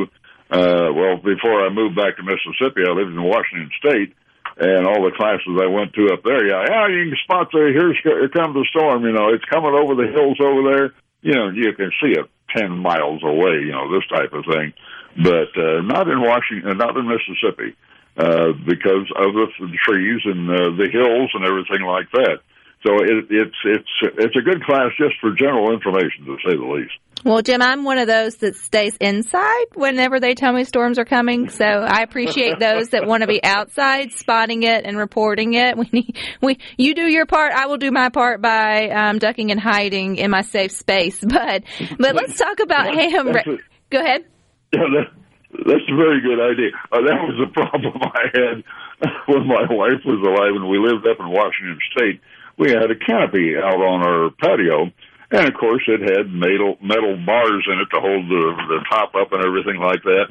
[0.49, 4.17] uh, well, before I moved back to Mississippi, I lived in Washington State,
[4.57, 7.71] and all the classes I went to up there, yeah, yeah, you can spot the
[7.71, 9.05] here's here comes the storm.
[9.05, 10.87] You know, it's coming over the hills over there.
[11.21, 13.63] You know, you can see it ten miles away.
[13.63, 14.73] You know, this type of thing,
[15.15, 17.77] but uh, not in Washington, not in Mississippi
[18.17, 22.39] uh, because of the, the trees and uh, the hills and everything like that.
[22.85, 26.63] So it, it's it's it's a good class just for general information, to say the
[26.63, 26.93] least.
[27.25, 31.05] Well, Jim, I'm one of those that stays inside whenever they tell me storms are
[31.05, 31.49] coming.
[31.49, 35.77] So I appreciate those that want to be outside, spotting it and reporting it.
[35.77, 37.51] We need, we, you do your part.
[37.51, 41.23] I will do my part by um, ducking and hiding in my safe space.
[41.29, 41.63] But,
[41.97, 43.27] but let's talk about ham.
[43.31, 43.59] That's Ra- it.
[43.89, 44.25] Go ahead.
[44.73, 45.18] Yeah, that,
[45.51, 46.71] that's a very good idea.
[46.91, 48.57] Uh, that was the problem I had
[49.27, 52.21] when my wife was alive and we lived up in Washington State.
[52.57, 54.91] We had a canopy out on our patio,
[55.31, 59.15] and of course it had metal metal bars in it to hold the the top
[59.15, 60.27] up and everything like that.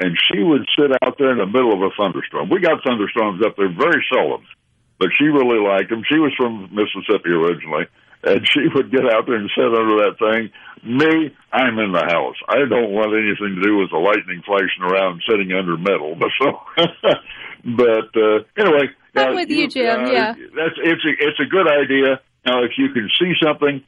[0.00, 2.50] And she would sit out there in the middle of a thunderstorm.
[2.50, 4.44] We got thunderstorms up there very seldom,
[4.98, 6.02] but she really liked them.
[6.08, 7.86] She was from Mississippi originally,
[8.26, 10.50] and she would get out there and sit under that thing.
[10.82, 12.36] Me, I'm in the house.
[12.48, 16.14] I don't want anything to do with the lightning flashing around sitting under metal.
[16.18, 16.60] But so,
[17.64, 20.04] but uh, anyway, I'm uh, with you, Jim.
[20.04, 20.34] uh, yeah.
[20.34, 22.20] that's it's a it's a good idea.
[22.44, 23.82] Now, if you can see something,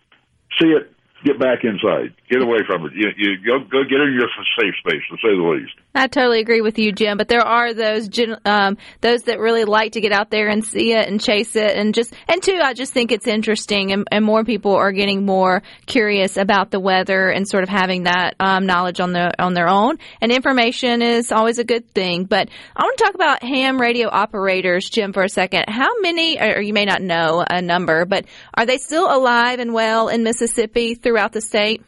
[0.61, 0.90] see it,
[1.24, 2.92] get back inside, get away from it.
[2.94, 4.28] You, you go go get in your
[4.59, 5.74] safe space, to say the least.
[5.94, 7.18] I totally agree with you, Jim.
[7.18, 8.09] But there are those
[8.44, 11.76] um, those that really like to get out there and see it and chase it,
[11.76, 15.26] and just and two, I just think it's interesting, and, and more people are getting
[15.26, 19.54] more curious about the weather and sort of having that um, knowledge on their on
[19.54, 19.98] their own.
[20.20, 22.24] And information is always a good thing.
[22.24, 25.64] But I want to talk about ham radio operators, Jim, for a second.
[25.68, 29.72] How many, or you may not know a number, but are they still alive and
[29.72, 31.81] well in Mississippi throughout the state?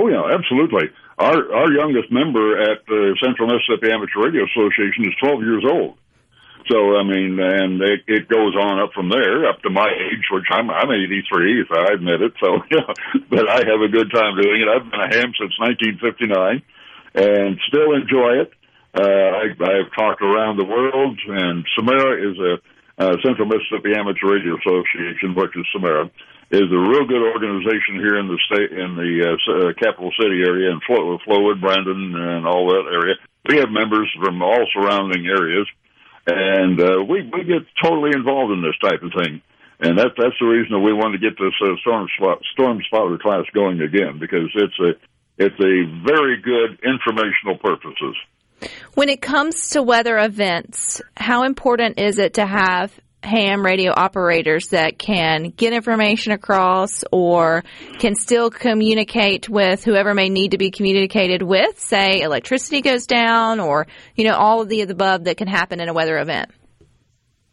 [0.00, 0.88] Oh yeah, absolutely.
[1.18, 6.00] Our our youngest member at the Central Mississippi Amateur Radio Association is 12 years old.
[6.72, 10.24] So I mean, and it, it goes on up from there up to my age,
[10.32, 12.32] which I'm I'm 83, if I admit it.
[12.40, 12.88] So yeah,
[13.28, 14.72] but I have a good time doing it.
[14.72, 16.64] I've been a ham since 1959,
[17.20, 18.50] and still enjoy it.
[18.96, 22.52] Uh, I, I've talked around the world, and CMARA is a
[22.96, 26.08] uh, Central Mississippi Amateur Radio Association, which is CMARA,
[26.54, 30.42] is a real good organization here in the state, in the uh, uh, capital city
[30.46, 33.14] area, Flo- Flowood, Brandon, and all that area.
[33.48, 35.66] We have members from all surrounding areas,
[36.26, 39.42] and uh, we we get totally involved in this type of thing.
[39.80, 42.80] And that that's the reason that we want to get this uh, storm spot, storm
[42.86, 44.94] spotter class going again because it's a
[45.36, 48.16] it's a very good informational purposes.
[48.94, 54.68] When it comes to weather events, how important is it to have ham radio operators
[54.68, 57.64] that can get information across or
[57.98, 63.60] can still communicate with whoever may need to be communicated with, say electricity goes down
[63.60, 66.50] or, you know, all of the above that can happen in a weather event?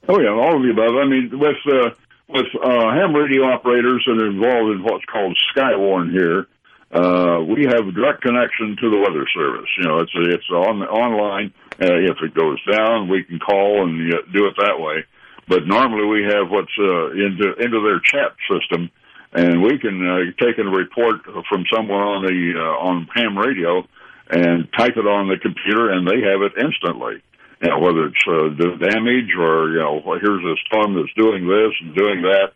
[0.08, 0.96] Oh yeah, all of the above.
[0.98, 1.90] I mean, with uh,
[2.28, 6.48] with uh, ham radio operators that are involved in what's called Skywarn here,
[6.92, 9.70] uh, we have direct connection to the weather service.
[9.78, 11.54] You know, it's it's on online.
[11.80, 15.06] Uh, if it goes down, we can call and uh, do it that way.
[15.52, 18.90] But normally we have what's uh, into into their chat system,
[19.34, 23.84] and we can uh, take a report from someone on the uh, on ham radio
[24.30, 27.22] and type it on the computer, and they have it instantly
[27.62, 31.48] you know, whether it's uh, the damage or, you know, here's a storm that's doing
[31.48, 32.54] this and doing that.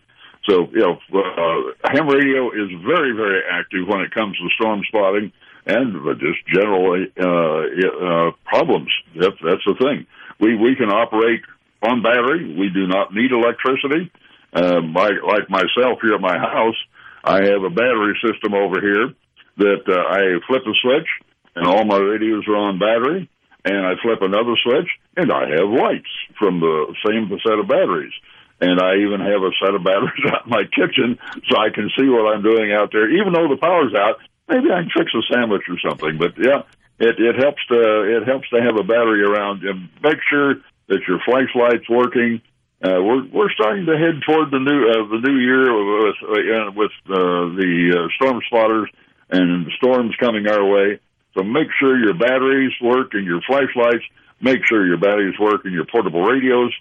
[0.50, 4.82] So, you know, uh, ham radio is very, very active when it comes to storm
[4.88, 5.32] spotting
[5.66, 8.90] and just generally uh, uh, problems.
[9.16, 10.08] That's the thing.
[10.40, 11.42] We, we can operate
[11.82, 12.56] on battery.
[12.58, 14.12] We do not need electricity.
[14.54, 16.78] Uh, my, like myself here at my house,
[17.24, 19.14] I have a battery system over here
[19.58, 21.08] that uh, I flip a switch
[21.56, 23.30] and all my radios are on battery
[23.66, 28.14] and I flip another switch, and I have lights from the same set of batteries.
[28.62, 31.18] And I even have a set of batteries out in my kitchen
[31.50, 33.10] so I can see what I'm doing out there.
[33.10, 36.18] Even though the power's out, maybe I can fix a sandwich or something.
[36.18, 36.62] But yeah,
[37.02, 41.02] it, it helps to it helps to have a battery around and make sure that
[41.08, 42.42] your flashlight's working.
[42.84, 46.72] Uh, we're we're starting to head toward the new uh, the new year with uh,
[46.76, 48.90] with uh, the uh, storm spotters
[49.30, 51.00] and storms coming our way.
[51.36, 54.04] So make sure your batteries work and your flashlights.
[54.42, 56.72] Make sure your batteries work and your portable radios.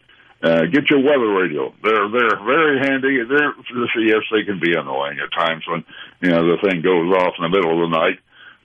[0.42, 1.72] Uh, get your weather radio.
[1.82, 3.24] They're they're very handy.
[3.24, 3.54] They're
[4.04, 5.84] yes, they can be annoying at times when
[6.20, 8.18] you know the thing goes off in the middle of the night.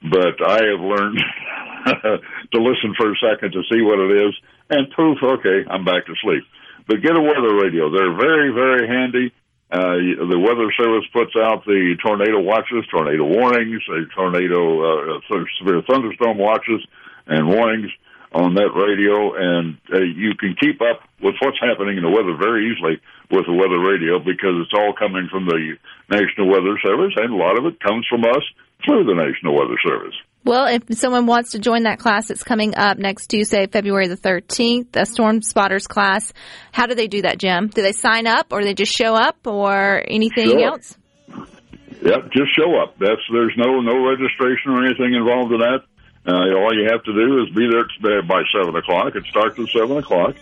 [0.04, 1.20] But I have learned
[2.52, 4.36] to listen for a second to see what it is,
[4.70, 6.44] and poof, okay, I'm back to sleep.
[6.88, 7.90] But get a weather radio.
[7.90, 9.34] They're very very handy.
[9.72, 15.20] Uh, the Weather Service puts out the tornado watches, tornado warnings, the tornado uh,
[15.62, 16.82] severe thunderstorm watches
[17.28, 17.92] and warnings
[18.34, 22.38] on that radio, and uh, you can keep up with what's happening in the weather
[22.38, 25.78] very easily with the weather radio because it's all coming from the
[26.10, 28.46] National Weather Service, and a lot of it comes from us
[28.86, 30.18] through the National Weather Service.
[30.46, 34.18] Well, if someone wants to join that class that's coming up next Tuesday, February the
[34.18, 36.32] 13th, the Storm Spotters class,
[36.72, 37.68] how do they do that, Jim?
[37.68, 40.62] Do they sign up or they just show up or anything Sure.
[40.64, 40.98] else?
[42.02, 42.98] Yep, just show up.
[42.98, 45.82] That's there's no no registration or anything involved in that.
[46.26, 47.68] Uh, all you have to do is be
[48.02, 49.16] there by seven o'clock.
[49.16, 50.36] It starts at seven o'clock,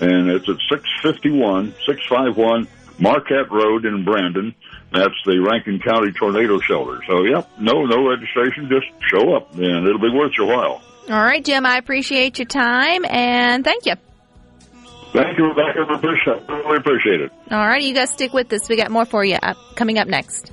[0.00, 2.66] and it's at six fifty one, six five one
[2.98, 4.54] Marquette Road in Brandon.
[4.92, 7.00] That's the Rankin County Tornado Shelter.
[7.08, 8.68] So, yep, no no registration.
[8.68, 10.82] Just show up, and it'll be worth your while.
[11.08, 13.94] All right, Jim, I appreciate your time and thank you.
[15.12, 15.80] Thank you, Rebecca.
[15.80, 17.32] I appreciate, really appreciate it.
[17.50, 18.68] All right, you guys stick with us.
[18.68, 20.52] We got more for you up, coming up next.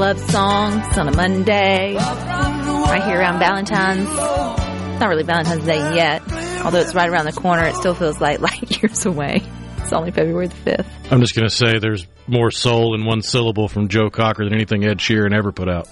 [0.00, 1.94] love songs on a Monday.
[1.94, 4.08] Right here around Valentine's.
[4.08, 6.22] It's not really Valentine's Day yet.
[6.64, 9.42] Although it's right around the corner, it still feels like light years away.
[9.76, 10.86] It's only February the 5th.
[11.10, 14.54] I'm just going to say there's more soul in one syllable from Joe Cocker than
[14.54, 15.86] anything Ed Sheeran ever put out.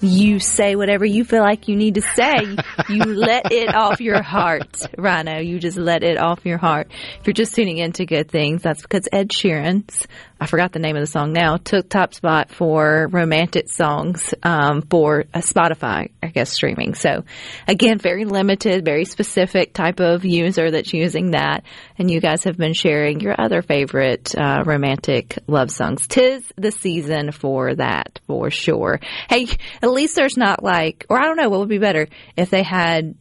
[0.00, 2.56] You say whatever you feel like you need to say.
[2.88, 5.38] you let it off your heart, Rhino.
[5.38, 6.88] You just let it off your heart.
[7.20, 10.08] If you're just tuning into good things, that's because Ed Sheeran's,
[10.44, 14.82] I forgot the name of the song now, took top spot for romantic songs um,
[14.82, 16.92] for a Spotify, I guess, streaming.
[16.92, 17.24] So,
[17.66, 21.64] again, very limited, very specific type of user that's using that.
[21.96, 26.06] And you guys have been sharing your other favorite uh, romantic love songs.
[26.06, 29.00] Tis the season for that, for sure.
[29.30, 29.48] Hey,
[29.80, 32.62] at least there's not like, or I don't know, what would be better if they
[32.62, 33.14] had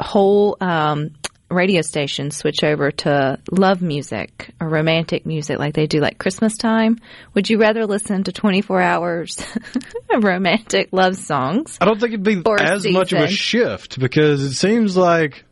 [0.00, 1.10] whole um,
[1.52, 6.56] radio stations switch over to love music or romantic music like they do like Christmas
[6.56, 6.98] time?
[7.34, 9.38] Would you rather listen to 24 hours
[10.10, 11.78] of romantic love songs?
[11.80, 15.44] I don't think it'd be as much of a shift because it seems like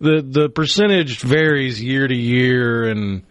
[0.00, 3.22] the the percentage varies year to year and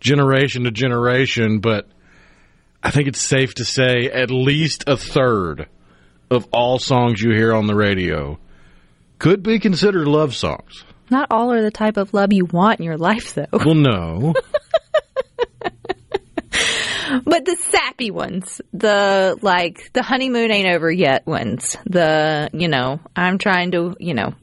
[0.00, 1.88] generation to generation, but
[2.82, 5.68] I think it's safe to say at least a third
[6.30, 8.38] of all songs you hear on the radio
[9.18, 10.84] could be considered love songs.
[11.10, 13.46] Not all are the type of love you want in your life, though.
[13.52, 14.34] Well, no.
[17.24, 22.98] But the sappy ones, the like the honeymoon ain't over yet ones, the you know
[23.14, 24.34] I'm trying to you know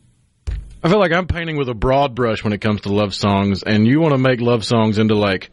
[0.84, 3.64] I feel like I'm painting with a broad brush when it comes to love songs,
[3.64, 5.52] and you want to make love songs into like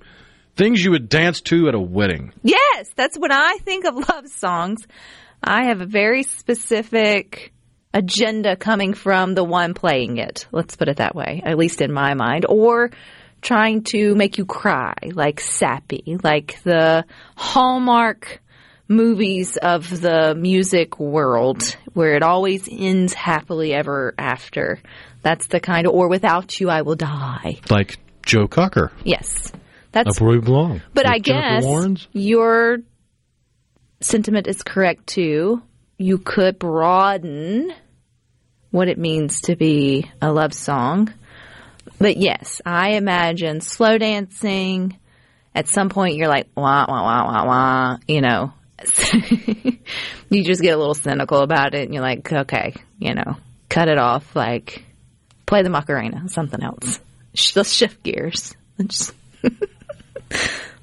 [0.56, 2.32] things you would dance to at a wedding.
[2.42, 4.86] yes, that's when I think of love songs.
[5.42, 7.52] I have a very specific
[7.94, 10.46] agenda coming from the one playing it.
[10.52, 12.90] Let's put it that way, at least in my mind, or
[13.40, 17.04] trying to make you cry, like sappy, like the
[17.36, 18.40] Hallmark
[18.88, 24.80] movies of the music world where it always ends happily ever after.
[25.22, 27.60] That's the kind of, or without you, I will die.
[27.70, 28.92] Like Joe Cocker.
[29.04, 29.52] Yes.
[29.92, 30.82] That's, Up where we belong.
[30.94, 32.78] but I Jennifer guess your
[34.00, 35.62] sentiment is correct too.
[35.98, 37.72] You could broaden
[38.70, 41.12] what it means to be a love song.
[41.98, 44.96] But yes, I imagine slow dancing.
[45.54, 48.52] At some point, you're like, wah, wah, wah, wah, wah, you know.
[50.30, 53.36] you just get a little cynical about it and you're like, okay, you know,
[53.68, 54.36] cut it off.
[54.36, 54.84] Like,
[55.46, 57.00] play the Macarena, something else.
[57.56, 58.54] Let's shift gears.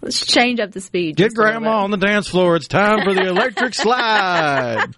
[0.06, 1.18] let's change up the speed.
[1.18, 2.56] Get just a little grandma on the dance floor.
[2.56, 4.96] It's time for the electric slide.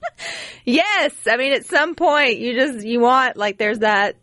[0.65, 4.17] Yes, I mean at some point you just you want like there's that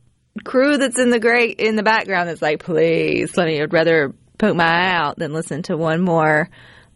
[0.45, 4.15] crew that's in the great in the background that's like please let me I'd rather
[4.37, 6.51] poke my eye out than listen to one more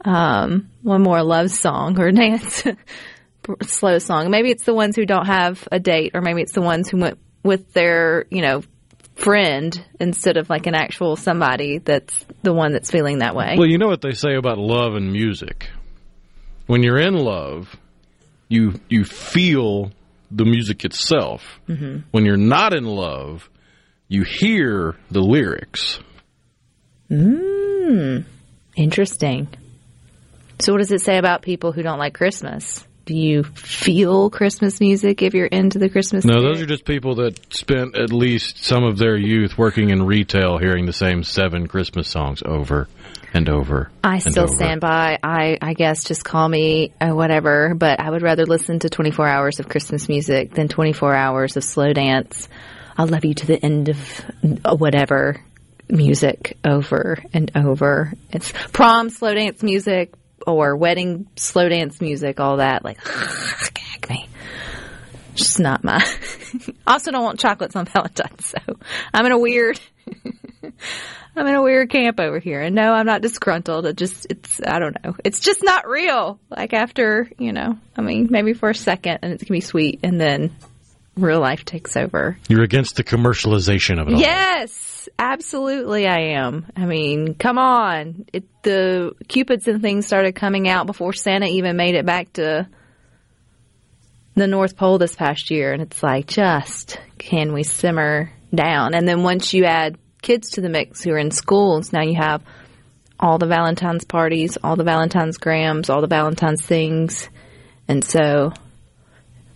[0.04, 2.64] um one more love song or dance
[3.62, 4.30] slow song.
[4.30, 6.98] Maybe it's the ones who don't have a date or maybe it's the ones who
[6.98, 8.62] went with their, you know,
[9.18, 13.56] friend instead of like an actual somebody that's the one that's feeling that way.
[13.58, 15.68] well, you know what they say about love and music.
[16.66, 17.74] When you're in love,
[18.48, 19.92] you you feel
[20.30, 21.60] the music itself.
[21.68, 22.00] Mm-hmm.
[22.10, 23.48] When you're not in love,
[24.08, 26.00] you hear the lyrics.
[27.10, 28.24] Mm,
[28.76, 29.48] interesting.
[30.60, 32.86] So, what does it say about people who don't like Christmas?
[33.08, 36.26] Do you feel Christmas music if you're into the Christmas?
[36.26, 36.42] No, spirit?
[36.42, 40.58] those are just people that spent at least some of their youth working in retail,
[40.58, 42.86] hearing the same seven Christmas songs over
[43.32, 43.90] and over.
[44.04, 44.54] I and still over.
[44.54, 45.18] stand by.
[45.22, 49.26] I, I guess just call me uh, whatever, but I would rather listen to 24
[49.26, 52.46] hours of Christmas music than 24 hours of slow dance.
[52.98, 54.20] I'll love you to the end of
[54.66, 55.40] uh, whatever
[55.88, 58.12] music over and over.
[58.30, 60.12] It's prom slow dance music
[60.54, 62.84] or wedding slow dance music, all that.
[62.84, 62.98] Like,
[63.74, 64.28] gag me.
[65.34, 66.04] Just not my.
[66.86, 68.76] also, don't want chocolates on Valentine's, so
[69.12, 69.80] I'm in a weird.
[71.36, 72.60] I'm in a weird camp over here.
[72.62, 73.86] And no, I'm not disgruntled.
[73.86, 75.14] It just, it's, I don't know.
[75.24, 76.40] It's just not real.
[76.50, 79.60] Like after, you know, I mean, maybe for a second and it's going to be
[79.60, 80.56] sweet and then
[81.18, 82.38] real life takes over.
[82.48, 84.20] You're against the commercialization of it all.
[84.20, 86.66] Yes, absolutely, I am.
[86.76, 88.26] I mean, come on.
[88.32, 92.68] It, the Cupids and things started coming out before Santa even made it back to
[94.34, 98.94] the North Pole this past year, and it's like, just can we simmer down?
[98.94, 102.16] And then once you add kids to the mix who are in schools, now you
[102.16, 102.42] have
[103.20, 107.28] all the Valentine's parties, all the Valentine's grams, all the Valentine's things,
[107.88, 108.52] and so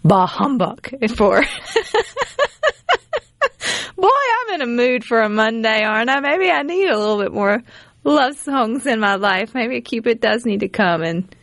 [0.04, 1.42] bah humbug for.
[3.96, 6.20] Boy, I'm in a mood for a Monday, aren't I?
[6.20, 7.62] Maybe I need a little bit more
[8.04, 9.54] love songs in my life.
[9.54, 11.34] Maybe Cupid does need to come and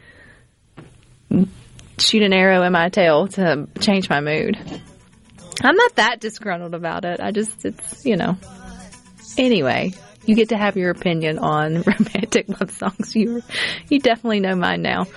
[1.98, 4.58] shoot an arrow in my tail to change my mood.
[5.62, 7.20] I'm not that disgruntled about it.
[7.22, 8.38] I just, it's, you know.
[9.38, 9.94] Anyway,
[10.30, 13.16] you get to have your opinion on romantic love songs.
[13.16, 13.42] You
[13.90, 15.08] you definitely know mine now.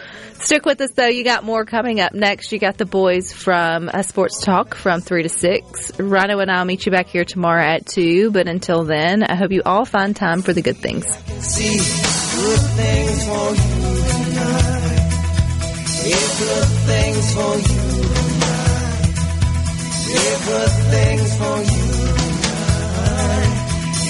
[0.40, 1.06] Stick with us though.
[1.06, 2.50] You got more coming up next.
[2.50, 6.00] You got the boys from uh, Sports Talk from three to six.
[6.00, 8.30] Rhino and I'll meet you back here tomorrow at two.
[8.30, 11.04] But until then, I hope you all find time for the good things.
[11.44, 13.82] See good things for you
[16.42, 18.02] good things for you
[20.46, 22.01] good things for you.